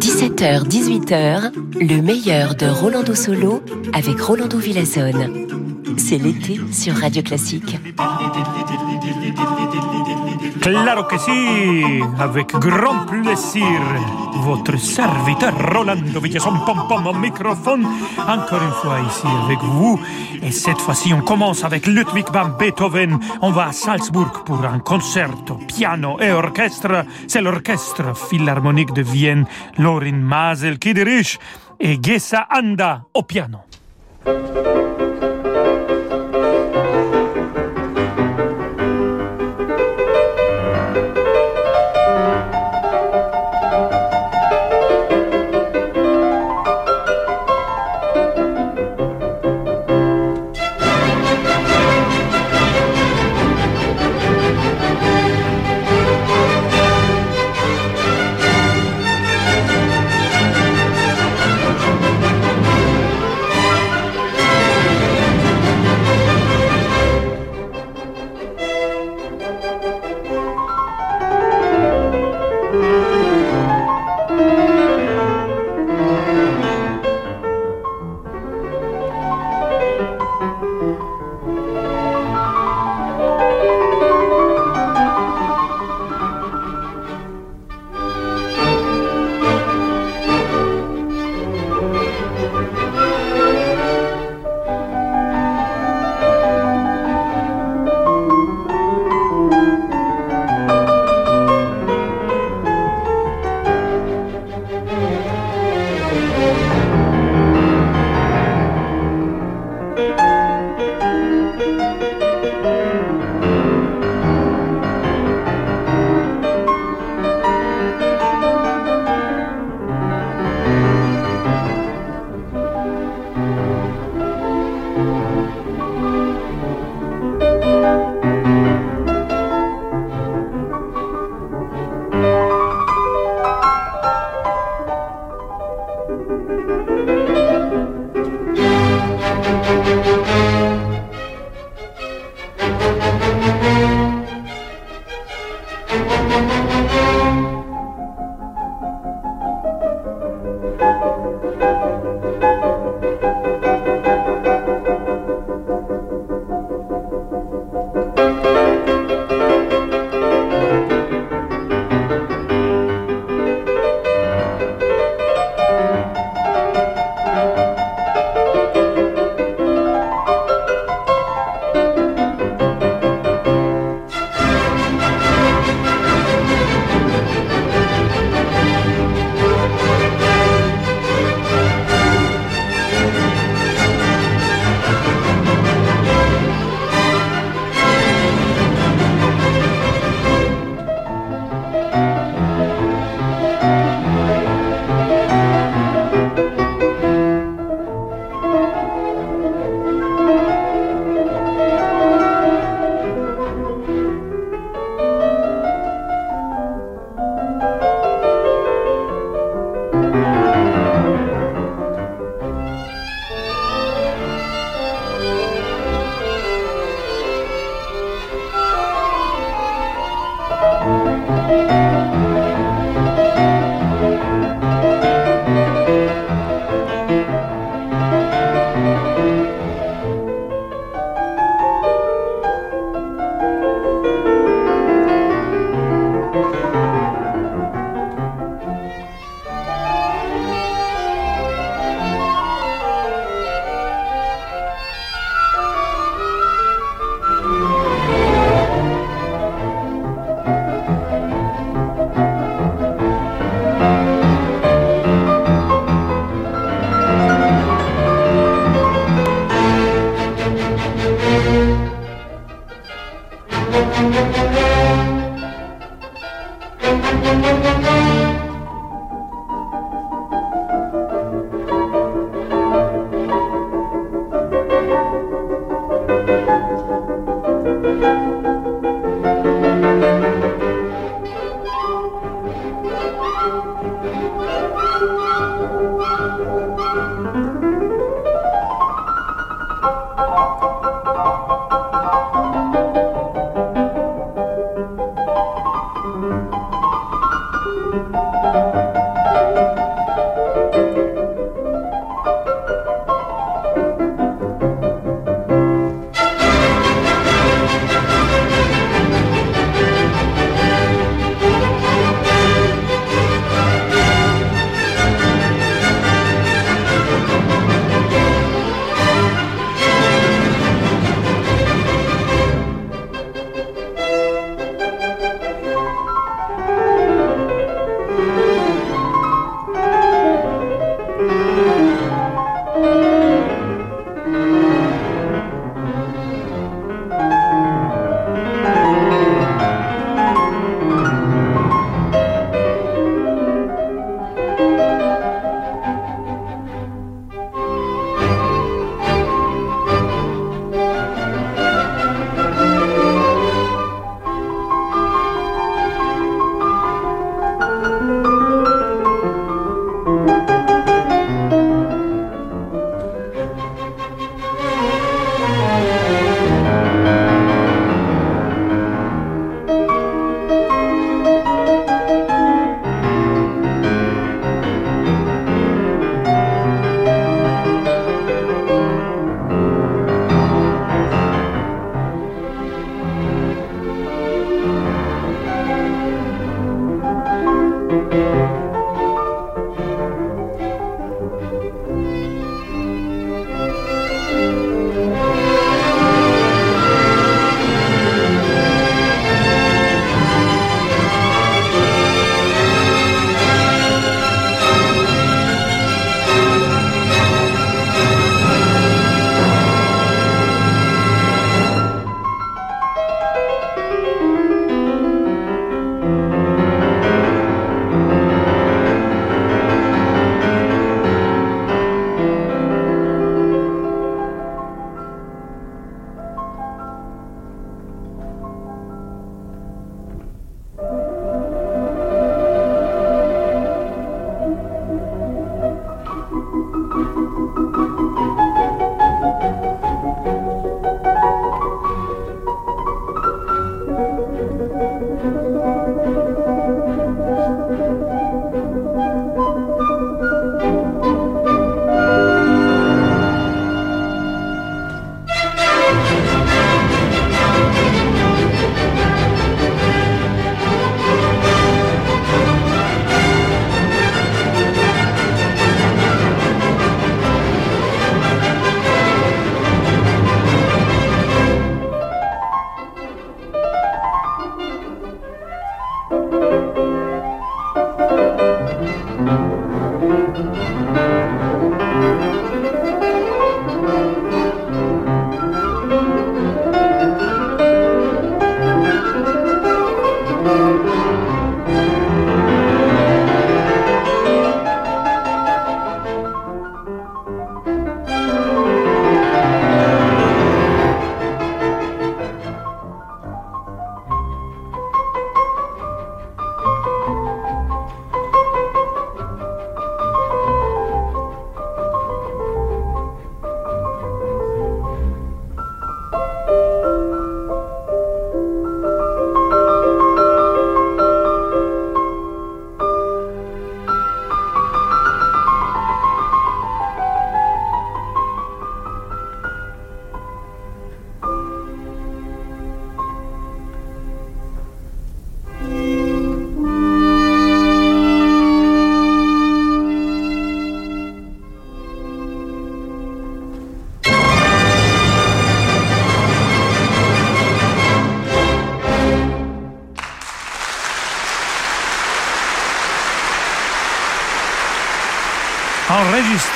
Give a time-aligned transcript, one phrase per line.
[0.00, 5.45] 17h, 18h, le meilleur de Rolando Solo avec Rolando Villazone.
[5.96, 7.78] C'est l'été sur Radio Classique.
[10.60, 13.80] Claro que si, avec grand plaisir.
[14.42, 17.86] Votre serviteur Rolando Villazone pom pom au microphone,
[18.18, 19.98] encore une fois ici avec vous.
[20.42, 23.18] Et cette fois-ci, on commence avec Ludwig van Beethoven.
[23.42, 27.04] On va à Salzbourg pour un concerto, piano et orchestre.
[27.26, 29.46] C'est l'orchestre philharmonique de Vienne,
[29.78, 31.38] Lorin Masel qui dirige,
[31.80, 33.58] et Gesa Anda au piano.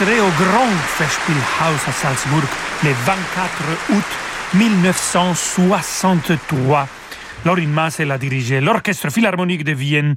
[0.00, 2.42] Enregistré au Grand Festspielhaus à Salzbourg
[2.82, 4.04] le 24 août
[4.54, 6.88] 1963.
[7.44, 10.14] Lorin Massel a dirigé l'Orchestre Philharmonique de Vienne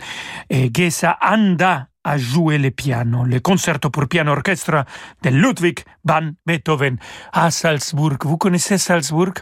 [0.49, 4.83] et Gesa Anda a joué le piano, le concerto pour piano orchestre
[5.21, 6.97] de Ludwig van Beethoven
[7.31, 8.17] à Salzbourg.
[8.23, 9.35] Vous connaissez Salzbourg?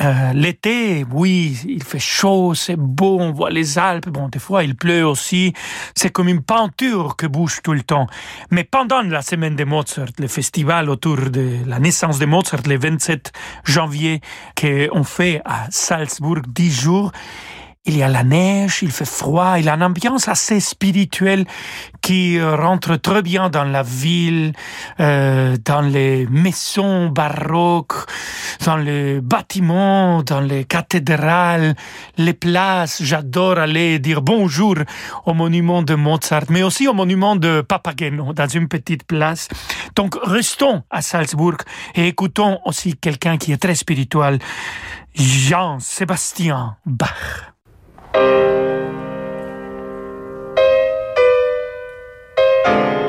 [0.00, 4.08] Euh, l'été, oui, il fait chaud, c'est beau, on voit les Alpes.
[4.08, 5.52] Bon, des fois, il pleut aussi.
[5.94, 8.06] C'est comme une peinture que bouge tout le temps.
[8.50, 12.78] Mais pendant la semaine de Mozart, le festival autour de la naissance de Mozart, le
[12.78, 13.32] 27
[13.64, 14.20] janvier,
[14.58, 17.12] qu'on fait à Salzbourg, dix jours,
[17.86, 21.46] il y a la neige, il fait froid, il a une ambiance assez spirituelle
[22.02, 24.52] qui euh, rentre très bien dans la ville,
[25.00, 27.94] euh, dans les maisons baroques,
[28.66, 31.74] dans les bâtiments, dans les cathédrales,
[32.18, 33.02] les places.
[33.02, 34.74] J'adore aller dire bonjour
[35.24, 39.48] au monument de Mozart, mais aussi au monument de Papageno, dans une petite place.
[39.96, 41.56] Donc restons à Salzbourg
[41.94, 44.38] et écoutons aussi quelqu'un qui est très spirituel,
[45.14, 47.49] Jean-Sébastien Bach.
[48.12, 48.24] thank
[52.94, 52.99] you.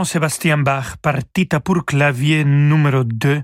[0.00, 3.42] Jean-Sébastien Bach, partita pour clavier numéro 2,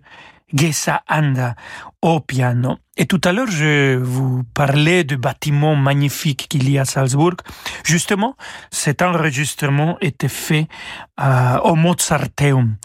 [0.54, 1.54] Gesa Anda,
[2.00, 2.78] au piano.
[2.98, 7.36] Et tout à l'heure, je vous parlais du bâtiment magnifique qu'il y a à Salzbourg.
[7.84, 8.36] Justement,
[8.70, 10.66] cet enregistrement était fait
[11.20, 12.76] euh, au Mozarteum.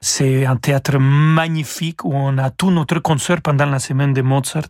[0.00, 4.68] C'est un théâtre magnifique où on a tout notre concert pendant la semaine de Mozart.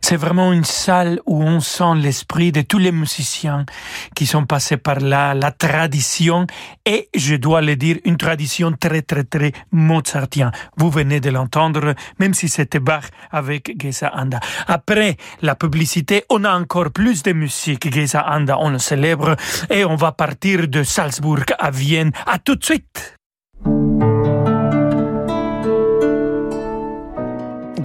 [0.00, 3.66] C'est vraiment une salle où on sent l'esprit de tous les musiciens
[4.14, 6.46] qui sont passés par là, la tradition
[6.84, 10.52] et, je dois le dire, une tradition très, très, très mozartienne.
[10.76, 14.35] Vous venez de l'entendre, même si c'était Bach avec Gesa Anda.
[14.66, 17.92] Après la publicité, on a encore plus de musique.
[17.92, 19.36] Gesa Anda, on le célèbre
[19.70, 22.12] et on va partir de Salzbourg à Vienne.
[22.26, 23.16] À tout de suite!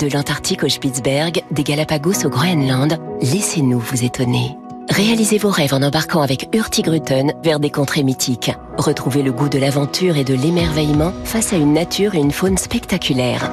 [0.01, 4.57] De l'Antarctique au Spitzberg, des Galapagos au Groenland, laissez-nous vous étonner.
[4.89, 8.51] Réalisez vos rêves en embarquant avec Hurtigruten vers des contrées mythiques.
[8.77, 12.57] Retrouvez le goût de l'aventure et de l'émerveillement face à une nature et une faune
[12.57, 13.51] spectaculaires.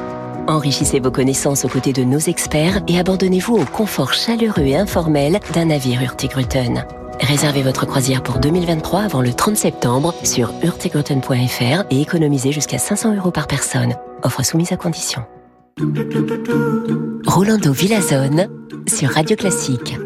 [0.48, 5.40] Enrichissez vos connaissances aux côtés de nos experts et abandonnez-vous au confort chaleureux et informel
[5.52, 6.86] d'un navire Hurtigruten.
[7.20, 13.16] Réservez votre croisière pour 2023 avant le 30 septembre sur hurtigruten.fr et économisez jusqu'à 500
[13.16, 13.94] euros par personne.
[14.22, 15.20] Offre soumise à condition.
[17.26, 18.48] Rolando Villazone
[18.86, 19.98] sur Radio Classique.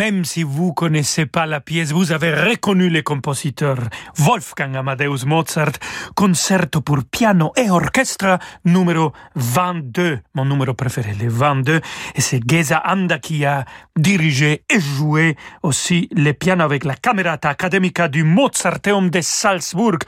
[0.00, 3.76] Même si vous connaissez pas la pièce, vous avez reconnu le compositeur
[4.16, 5.72] Wolfgang Amadeus Mozart,
[6.14, 11.82] concerto pour piano et orchestre numéro 22, mon numéro préféré, le 22,
[12.14, 17.50] et c'est Geza Anda qui a dirigé et joué aussi le piano avec la Camerata
[17.50, 19.98] Academica du Mozarteum de Salzburg.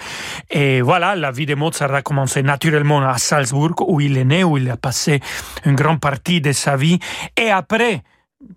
[0.50, 4.42] Et voilà, la vie de Mozart a commencé naturellement à Salzburg, où il est né,
[4.42, 5.20] où il a passé
[5.66, 6.98] une grande partie de sa vie,
[7.36, 8.02] et après,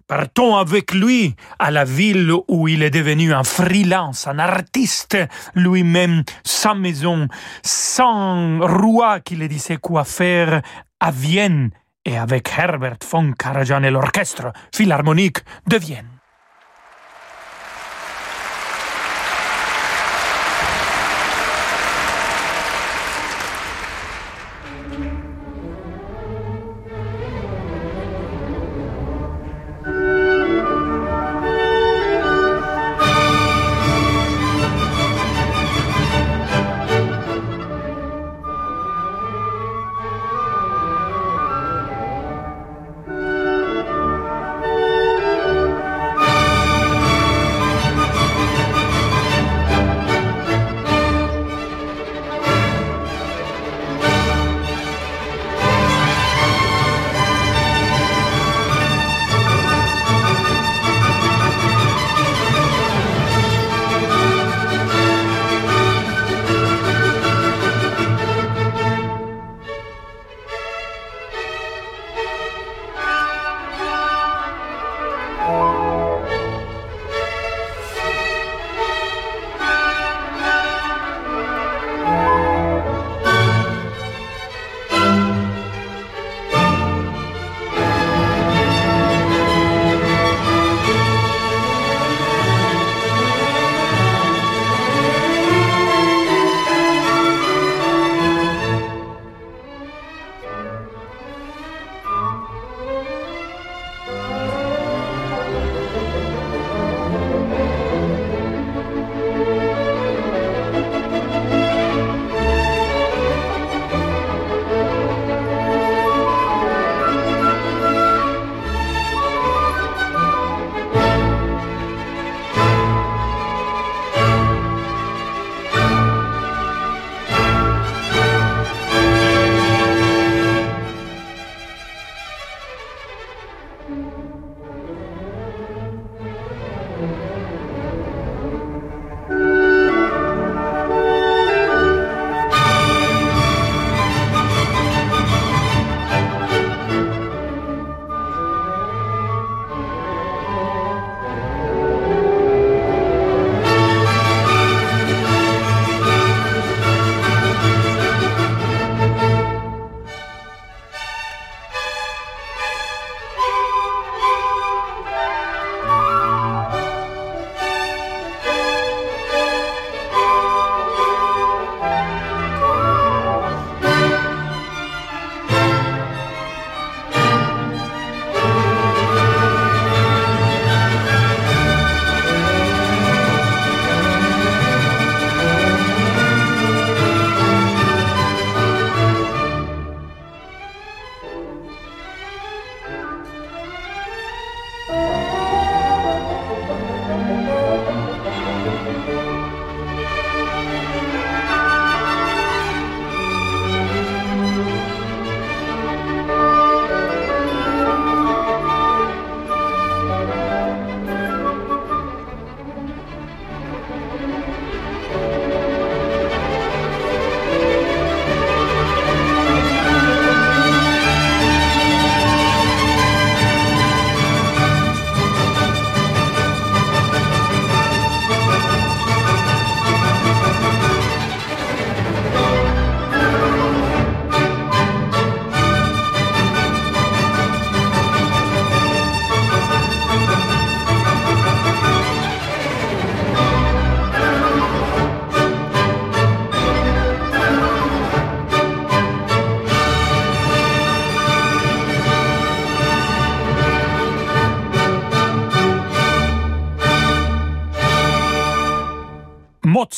[0.07, 5.17] Partons avec lui à la ville où il est devenu un freelance, un artiste
[5.55, 7.27] lui-même, sans maison,
[7.63, 10.61] sans roi qui le disait quoi faire
[10.99, 11.71] à Vienne
[12.05, 16.14] et avec Herbert von Karajan et l'orchestre philharmonique de Vienne.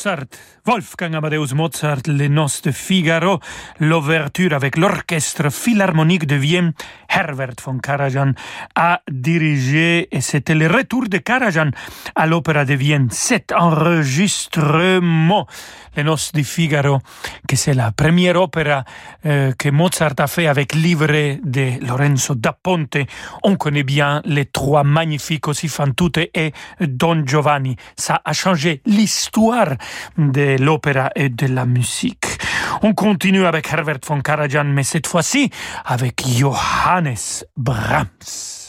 [0.07, 0.27] Mozart,
[0.65, 3.41] Wolfgang Amadeus Mozart, les noces de Figaro,
[3.81, 6.71] l'ouverture avec l'orchestre philharmonique de Vienne,
[7.09, 8.33] Herbert von Karajan
[8.75, 11.71] a dirigé et c'était le retour de Karajan
[12.15, 13.07] à l'Opéra de Vienne.
[13.11, 15.47] Cet enregistrement,
[15.95, 16.99] les noces de Figaro,
[17.47, 18.83] que c'est la première opéra
[19.25, 22.97] euh, que Mozart a fait avec livret de Lorenzo da Ponte.
[23.43, 25.69] On connaît bien les trois magnifiques aussi
[26.33, 27.75] et Don Giovanni.
[27.95, 29.75] Ça a changé l'histoire
[30.17, 32.25] de l'opéra et de la musique.
[32.81, 35.49] On continue avec Herbert von Karajan, mais cette fois-ci
[35.85, 36.25] avec
[37.07, 38.66] Johannes Brahms.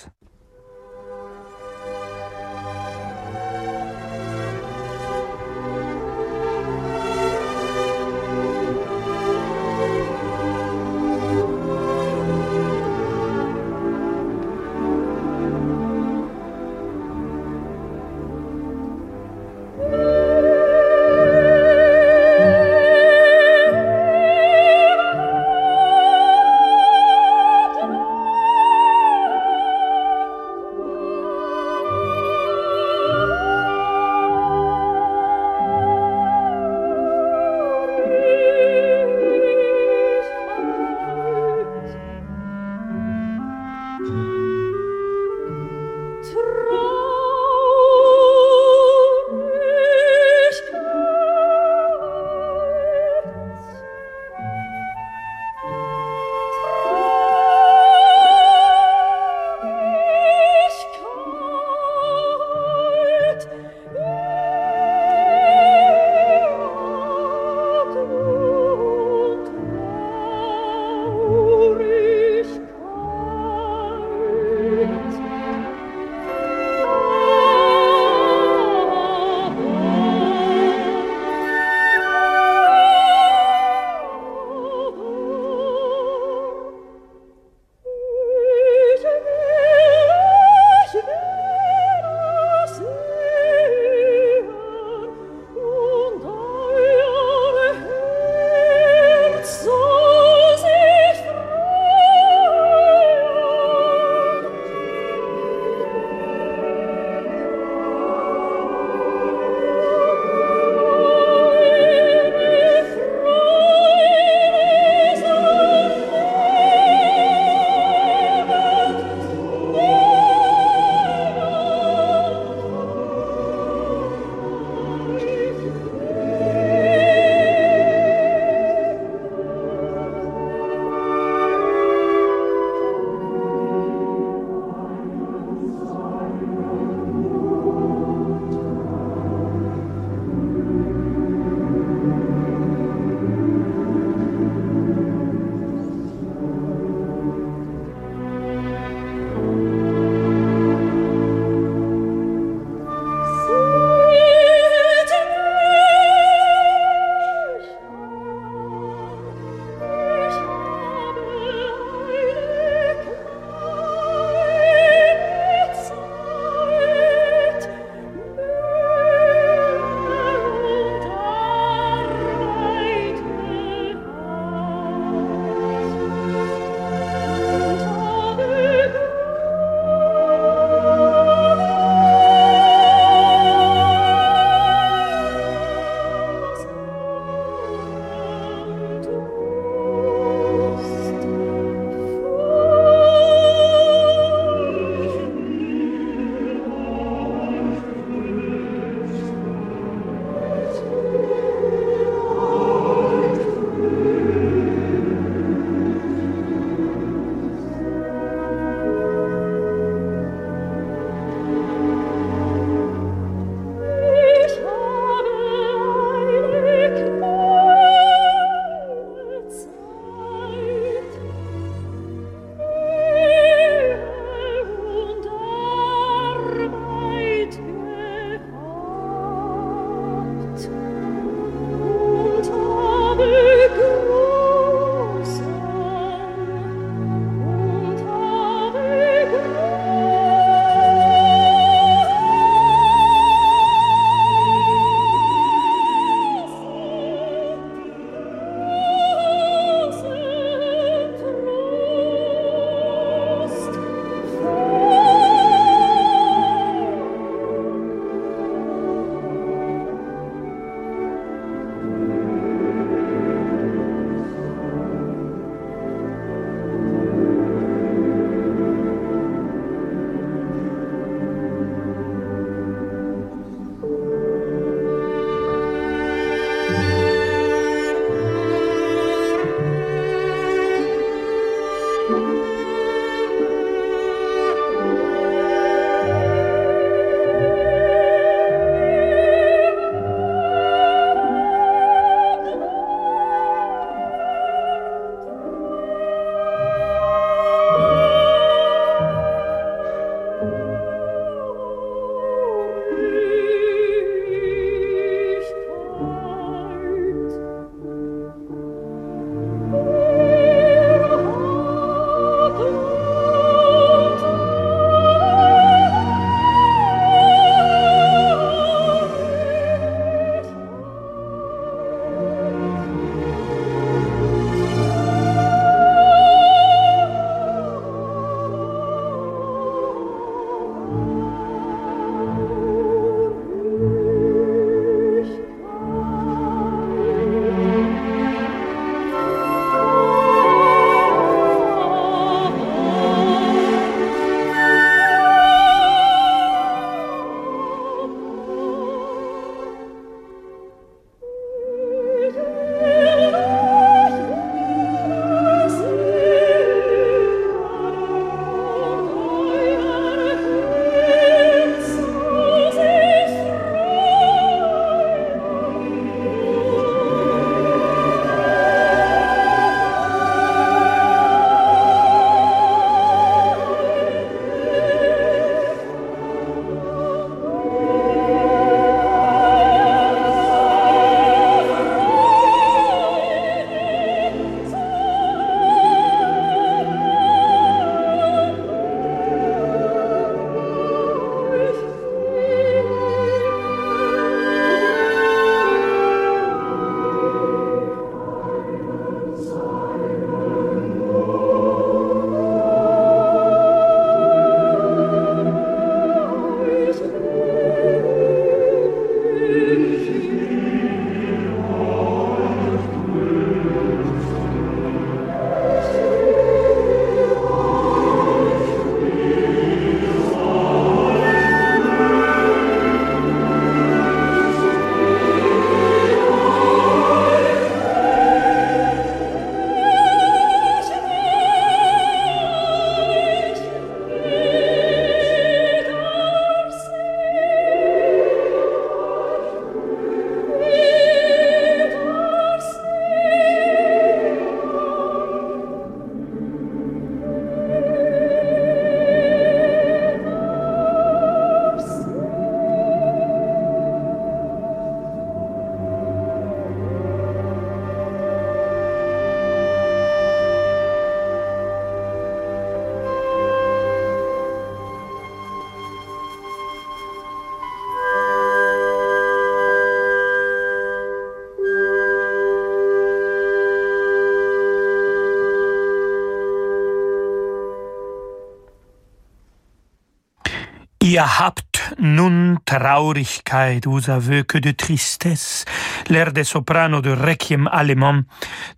[481.18, 481.52] Ihr
[481.98, 485.64] nun Traurigkeit, vous avez que de tristesse.
[486.10, 488.22] L'air de soprano de Requiem allemand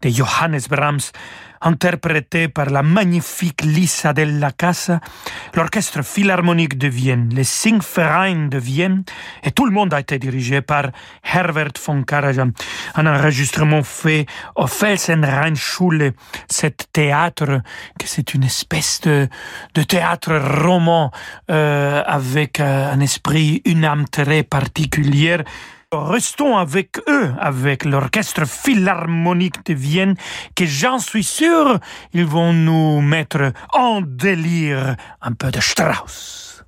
[0.00, 1.12] de Johannes Brahms
[1.60, 5.00] interprété par la magnifique Lisa della Casa,
[5.54, 9.04] l'orchestre philharmonique de Vienne, les Singverein de Vienne,
[9.42, 10.90] et tout le monde a été dirigé par
[11.32, 12.52] Herbert von Karajan.
[12.94, 14.26] Un enregistrement fait
[14.56, 16.12] au Felsenrheinschule,
[16.48, 17.62] cet théâtre,
[17.98, 19.28] que c'est une espèce de,
[19.74, 21.10] de théâtre roman
[21.50, 25.42] euh, avec euh, un esprit, une âme très particulière.
[25.92, 30.14] Restons avec eux, avec l'orchestre philharmonique de Vienne,
[30.54, 31.80] que j'en suis sûr,
[32.12, 36.64] ils vont nous mettre en délire un peu de Strauss.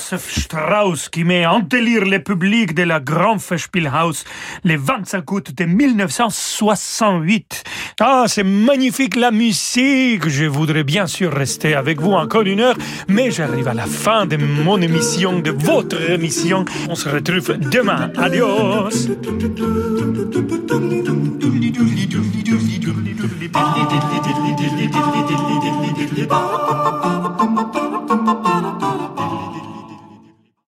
[0.00, 4.24] Joseph Strauss qui met en délire le public de la Grand Spielhaus
[4.64, 7.64] le 25 août de 1968.
[8.00, 10.26] Ah, c'est magnifique la musique.
[10.26, 12.76] Je voudrais bien sûr rester avec vous encore une heure,
[13.08, 16.64] mais j'arrive à la fin de mon émission, de votre émission.
[16.88, 18.10] On se retrouve demain.
[18.16, 18.88] Adios.